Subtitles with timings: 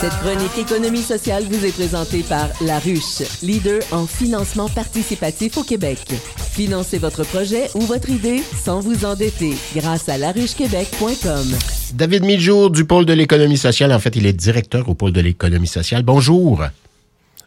[0.00, 5.64] Cette chronique économie sociale vous est présentée par La Ruche, leader en financement participatif au
[5.64, 5.98] Québec.
[6.52, 11.46] Financez votre projet ou votre idée sans vous endetter grâce à laruchequebec.com.
[11.94, 13.92] David Miljour du pôle de l'économie sociale.
[13.92, 16.04] En fait, il est directeur au pôle de l'économie sociale.
[16.04, 16.62] Bonjour.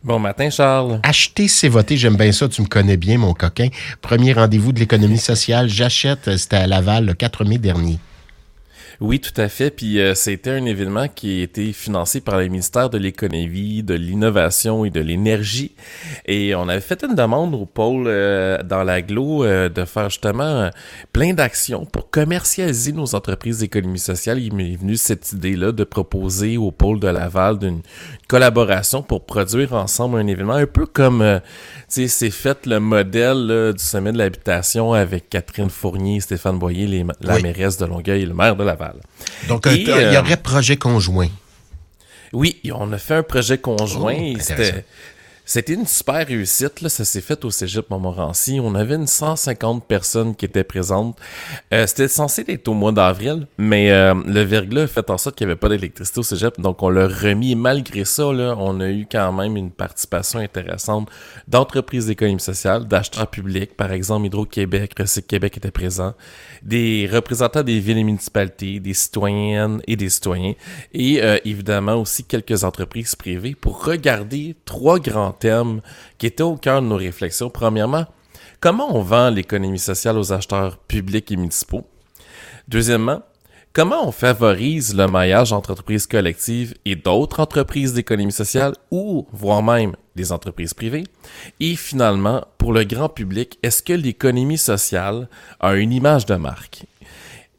[0.04, 0.99] Bon matin, Charles.
[1.04, 1.95] Acheter, c'est voter.
[1.95, 2.49] J'aime bien ça.
[2.49, 3.70] Tu me connais bien, mon coquin.
[4.02, 5.70] Premier rendez-vous de l'économie sociale.
[5.70, 6.36] J'achète.
[6.36, 7.97] C'était à Laval le 4 mai dernier.
[9.02, 9.71] Oui, tout à fait.
[9.71, 13.95] Puis euh, c'était un événement qui a été financé par le ministère de l'économie, de
[13.95, 15.73] l'innovation et de l'énergie.
[16.27, 20.70] Et on avait fait une demande au pôle euh, dans l'aglo euh, de faire justement
[21.13, 24.38] plein d'actions pour commercialiser nos entreprises d'économie sociale.
[24.38, 27.81] Il m'est venu cette idée-là de proposer au pôle de Laval d'une
[28.27, 31.41] collaboration pour produire ensemble un événement un peu comme
[31.88, 37.77] c'est fait le modèle du sommet de l'habitation avec Catherine Fournier, Stéphane Boyer, la mairesse
[37.77, 38.91] de Longueuil et le maire de Laval.
[39.48, 41.30] Donc, il y euh, aurait projet conjoint.
[42.34, 44.16] Oui, on a fait un projet conjoint.
[44.18, 44.38] Oh,
[45.45, 46.82] c'était une super réussite.
[46.82, 46.90] Là.
[46.90, 48.60] Ça s'est fait au Cégep Montmorency.
[48.62, 51.18] On avait une 150 personnes qui étaient présentes.
[51.74, 55.35] Euh, c'était censé être au mois d'avril, mais euh, le verglas a fait en sorte
[55.38, 56.60] qu'il n'y avait pas d'électricité au Cégep.
[56.60, 57.55] Donc, on l'a remis.
[57.55, 61.10] malgré ça, on a eu quand même une participation intéressante
[61.48, 63.76] d'entreprises d'économie sociale, d'acheteurs publics.
[63.76, 66.13] Par exemple, Hydro-Québec, Recyc Québec était présent.
[66.63, 70.53] Des représentants des villes et municipalités, des citoyennes et des citoyens.
[70.94, 75.81] Et euh, évidemment aussi quelques entreprises privées pour regarder trois grands thème
[76.18, 77.50] qui était au cœur de nos réflexions.
[77.50, 78.06] Premièrement,
[78.59, 81.88] comment on vend l'économie sociale aux acheteurs publics et municipaux?
[82.68, 83.22] Deuxièmement,
[83.74, 89.63] comment on favorise le maillage entre entreprises collectives et d'autres entreprises d'économie sociale ou voire
[89.63, 91.06] même des entreprises privées?
[91.59, 95.28] Et finalement, pour le grand public, est-ce que l'économie sociale
[95.59, 96.85] a une image de marque?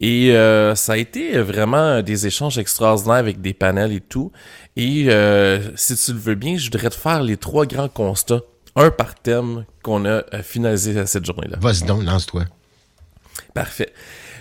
[0.03, 4.33] Et euh, ça a été vraiment des échanges extraordinaires avec des panels et tout.
[4.75, 8.41] Et euh, si tu le veux bien, je voudrais te faire les trois grands constats,
[8.75, 11.57] un par thème, qu'on a euh, finalisé à cette journée-là.
[11.61, 12.47] Vas-y donc, lance-toi.
[13.55, 13.93] Parfait.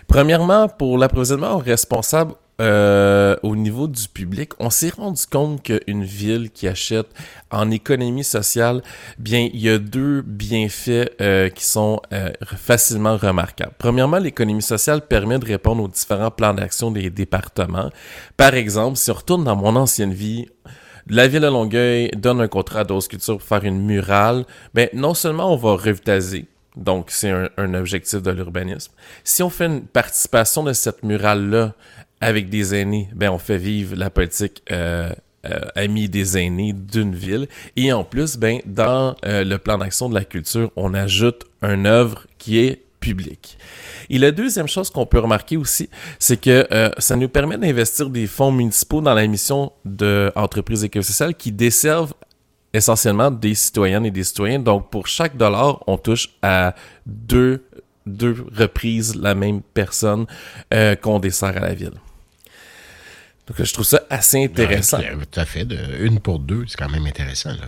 [0.07, 6.51] Premièrement, pour l'approvisionnement responsable euh, au niveau du public, on s'est rendu compte qu'une ville
[6.51, 7.07] qui achète
[7.49, 8.83] en économie sociale,
[9.17, 13.73] bien, il y a deux bienfaits euh, qui sont euh, facilement remarquables.
[13.79, 17.89] Premièrement, l'économie sociale permet de répondre aux différents plans d'action des départements.
[18.37, 20.47] Par exemple, si on retourne dans mon ancienne vie,
[21.07, 24.45] la ville de Longueuil donne un contrat à Culture pour faire une murale,
[24.75, 26.45] ben non seulement on va revitaliser,
[26.75, 28.93] donc c'est un, un, objectif de l'urbanisme.
[29.23, 31.73] Si on fait une participation de cette murale-là
[32.21, 35.11] avec des aînés, ben on fait vivre la politique euh,
[35.45, 37.47] euh, amie des aînés d'une ville.
[37.75, 41.87] Et en plus, ben dans euh, le plan d'action de la culture, on ajoute une
[41.87, 43.57] œuvre qui est publique.
[44.09, 45.89] Et la deuxième chose qu'on peut remarquer aussi,
[46.19, 51.35] c'est que euh, ça nous permet d'investir des fonds municipaux dans la mission d'entreprises éco-sociales
[51.35, 52.13] qui desservent
[52.73, 54.59] essentiellement des citoyennes et des citoyens.
[54.59, 57.65] Donc, pour chaque dollar, on touche à deux,
[58.05, 60.25] deux reprises la même personne
[60.73, 61.95] euh, qu'on dessert à la ville.
[63.57, 64.99] Donc, je trouve ça assez intéressant.
[64.99, 65.65] tout à fait.
[65.65, 67.49] De une pour deux, c'est quand même intéressant.
[67.49, 67.67] Là.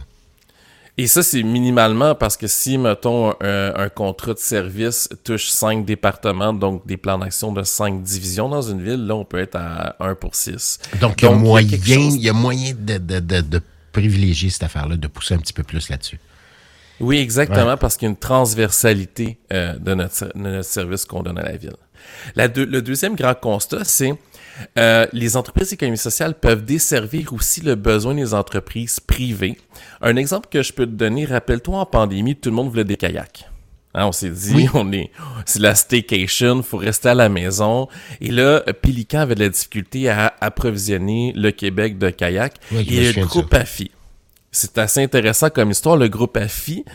[0.97, 6.53] Et ça, c'est minimalement parce que si, mettons, un, contrat de service touche cinq départements,
[6.53, 9.95] donc des plans d'action de cinq divisions dans une ville, là, on peut être à
[9.99, 10.79] 1 pour 6.
[11.01, 13.61] Donc, il y a moyen, il y a moyen de, de, de, de
[13.91, 16.19] privilégier cette affaire-là, de pousser un petit peu plus là-dessus.
[16.99, 21.23] Oui, exactement, parce qu'il y a une transversalité euh, de, notre, de, notre, service qu'on
[21.23, 21.75] donne à la ville.
[22.35, 24.13] La le deuxième grand constat, c'est
[24.77, 29.57] euh, les entreprises d'économie sociale peuvent desservir aussi le besoin des entreprises privées.
[30.01, 32.97] Un exemple que je peux te donner, rappelle-toi en pandémie, tout le monde voulait des
[32.97, 33.49] kayaks.
[33.95, 35.11] Hein, on s'est dit, on est,
[35.45, 37.87] c'est la staycation, faut rester à la maison.
[38.21, 42.55] Et là, Pélican avait de la difficulté à approvisionner le Québec de kayaks.
[42.71, 43.91] et le groupe AFI.
[44.53, 45.97] C'est assez intéressant comme histoire.
[45.97, 46.85] Le groupe AFI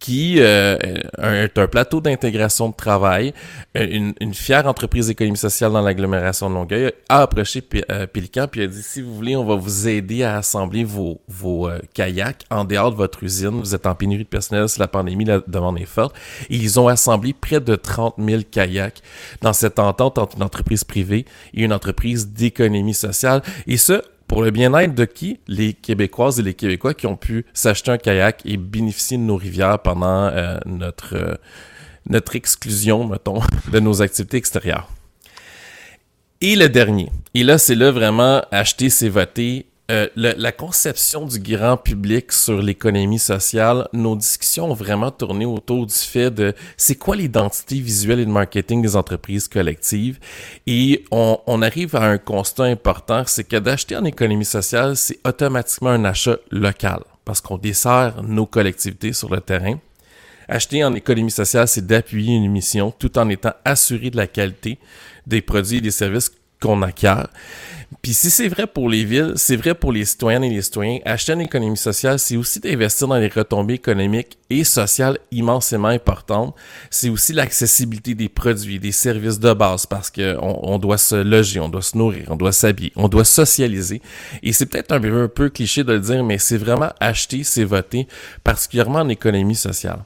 [0.00, 0.76] qui euh,
[1.18, 3.32] est un plateau d'intégration de travail,
[3.74, 8.46] euh, une, une, fière entreprise d'économie sociale dans l'agglomération de Longueuil, a approché euh, Pélican
[8.46, 12.44] puis a dit si vous voulez, on va vous aider à assembler vos, vos kayaks
[12.50, 13.60] en dehors de votre usine.
[13.60, 16.14] Vous êtes en pénurie de personnel, c'est la pandémie, la demande est forte.
[16.50, 19.00] Et ils ont assemblé près de 30 000 kayaks
[19.40, 21.24] dans cette entente entre une entreprise privée
[21.54, 23.42] et une entreprise d'économie sociale.
[23.66, 24.02] Et ce,
[24.34, 25.38] pour le bien-être de qui?
[25.46, 29.36] Les Québécoises et les Québécois qui ont pu s'acheter un kayak et bénéficier de nos
[29.36, 31.34] rivières pendant euh, notre, euh,
[32.10, 33.38] notre exclusion, mettons,
[33.72, 34.88] de nos activités extérieures.
[36.40, 41.38] Et le dernier, et là c'est là vraiment acheter c'est voter, euh, la conception du
[41.38, 46.94] grand public sur l'économie sociale, nos discussions ont vraiment tourné autour du fait de c'est
[46.94, 50.18] quoi l'identité visuelle et de marketing des entreprises collectives.
[50.66, 55.18] Et on, on arrive à un constat important, c'est que d'acheter en économie sociale, c'est
[55.26, 59.78] automatiquement un achat local parce qu'on dessert nos collectivités sur le terrain.
[60.48, 64.78] Acheter en économie sociale, c'est d'appuyer une mission tout en étant assuré de la qualité
[65.26, 66.30] des produits et des services
[66.64, 67.28] qu'on acquiert.
[68.02, 70.98] Puis si c'est vrai pour les villes, c'est vrai pour les citoyennes et les citoyens.
[71.04, 76.54] Acheter une économie sociale, c'est aussi d'investir dans les retombées économiques et sociales immensément importantes.
[76.90, 81.60] C'est aussi l'accessibilité des produits, des services de base parce qu'on on doit se loger,
[81.60, 84.02] on doit se nourrir, on doit s'habiller, on doit socialiser.
[84.42, 87.44] Et c'est peut-être un peu, un peu cliché de le dire, mais c'est vraiment acheter,
[87.44, 88.06] c'est voter,
[88.42, 90.00] particulièrement en économie sociale.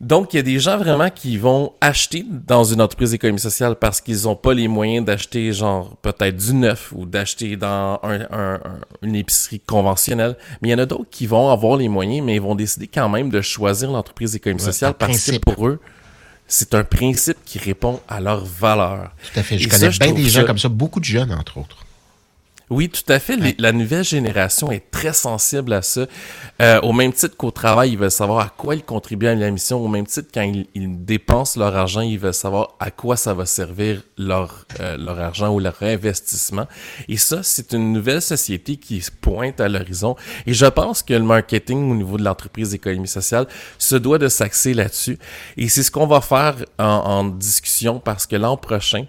[0.00, 3.74] Donc, il y a des gens vraiment qui vont acheter dans une entreprise d'économie sociale
[3.74, 8.00] parce qu'ils n'ont pas les moyens d'acheter, genre, peut-être du neuf ou d'acheter dans
[9.02, 10.36] une épicerie conventionnelle.
[10.62, 12.86] Mais il y en a d'autres qui vont avoir les moyens, mais ils vont décider
[12.86, 15.80] quand même de choisir l'entreprise d'économie sociale parce que pour eux,
[16.46, 19.10] c'est un principe qui répond à leurs valeurs.
[19.32, 19.58] Tout à fait.
[19.58, 21.84] Je connais bien des gens comme ça, beaucoup de jeunes, entre autres.
[22.70, 23.38] Oui, tout à fait.
[23.58, 26.06] la nouvelle génération est très sensible à ça.
[26.60, 29.50] Euh, au même titre qu'au travail, ils veulent savoir à quoi ils contribuent à la
[29.50, 29.82] mission.
[29.82, 30.42] Au même titre, quand
[30.74, 35.18] ils, dépensent leur argent, ils veulent savoir à quoi ça va servir leur, euh, leur
[35.18, 36.66] argent ou leur investissement.
[37.08, 40.16] Et ça, c'est une nouvelle société qui pointe à l'horizon.
[40.46, 43.46] Et je pense que le marketing au niveau de l'entreprise d'économie sociale
[43.78, 45.18] se doit de s'axer là-dessus.
[45.56, 49.06] Et c'est ce qu'on va faire en, en discussion parce que l'an prochain,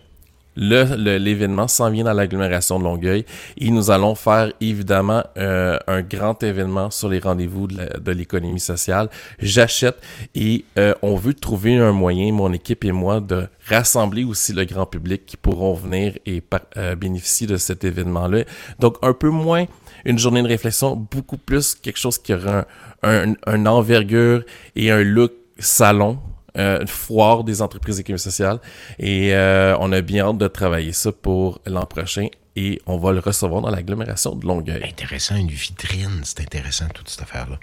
[0.60, 3.26] l'événement s'en vient dans l'agglomération de Longueuil
[3.58, 9.10] et nous allons faire évidemment euh, un grand événement sur les rendez-vous de l'économie sociale.
[9.40, 9.98] J'achète
[10.36, 14.66] et euh, on veut trouver un moyen, mon équipe et moi, de rassembler aussi le
[14.66, 16.44] grand public qui pourront venir et
[16.78, 18.44] euh, bénéficier de cet événement-là.
[18.80, 19.66] Donc un peu moins
[20.06, 22.66] une journée de réflexion, beaucoup plus quelque chose qui aura
[23.04, 24.44] un, un envergure
[24.76, 26.20] et un look salon
[26.58, 28.60] euh, une foire des entreprises économiques sociales.
[28.98, 32.28] Et euh, on a bien hâte de travailler ça pour l'an prochain.
[32.56, 34.84] Et on va le recevoir dans l'agglomération de Longueuil.
[34.84, 36.22] Intéressant, une vitrine.
[36.24, 37.58] C'est intéressant, toute cette affaire-là.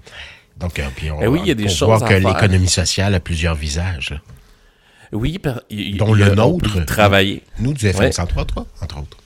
[0.56, 3.14] Donc, euh, puis on, eh oui, il y a des choses voir que l'économie sociale
[3.14, 4.18] a plusieurs visages.
[5.12, 5.38] Oui,
[5.98, 6.84] dont le nôtre.
[6.84, 7.42] Travailler.
[7.58, 9.18] Nous, du FM 103.3, entre autres.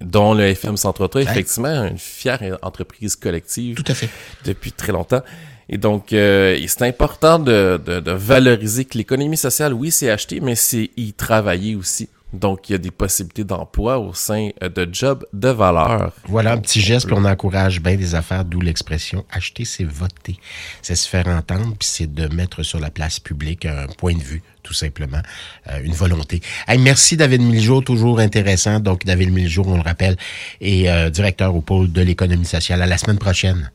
[0.00, 3.76] Dont le FM 103.3, effectivement, une fière entreprise collective.
[3.76, 4.10] Tout à fait.
[4.44, 5.22] Depuis très longtemps.
[5.68, 10.54] Et donc, euh, c'est important de, de, valoriser que l'économie sociale, oui, c'est acheter, mais
[10.54, 12.08] c'est y travailler aussi.
[12.32, 16.12] Donc, il y a des possibilités d'emploi au sein euh, de jobs de valeur.
[16.28, 20.36] Voilà un petit geste, puis on encourage bien des affaires, d'où l'expression acheter, c'est voter.
[20.82, 24.22] C'est se faire entendre, puis c'est de mettre sur la place publique un point de
[24.22, 25.22] vue, tout simplement,
[25.68, 26.42] euh, une volonté.
[26.78, 28.78] merci David Miljour, toujours intéressant.
[28.78, 30.16] Donc, David Miljour, on le rappelle,
[30.60, 32.82] est directeur au pôle de l'économie sociale.
[32.82, 33.70] À la semaine prochaine.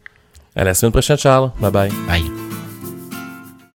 [0.55, 1.51] À la semaine prochaine, Charles.
[1.59, 1.89] Bye bye.
[2.07, 2.50] Bye.